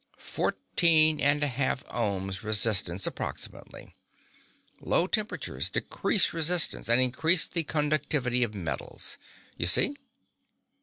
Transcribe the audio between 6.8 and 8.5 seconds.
and increase the conductivity